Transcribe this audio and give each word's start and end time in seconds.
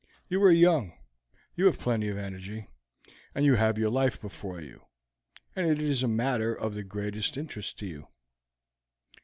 You 0.29 0.41
are 0.41 0.49
young, 0.51 0.97
you 1.55 1.67
have 1.67 1.77
plenty 1.77 2.07
of 2.07 2.17
energy, 2.17 2.65
and 3.35 3.45
you 3.45 3.53
have 3.53 3.77
your 3.77 3.91
life 3.91 4.19
before 4.19 4.59
you, 4.59 4.85
and 5.55 5.69
it 5.69 5.79
is 5.79 6.01
a 6.01 6.07
matter 6.07 6.55
of 6.55 6.73
the 6.73 6.83
greatest 6.83 7.37
interest 7.37 7.77
to 7.77 7.85
you. 7.85 8.07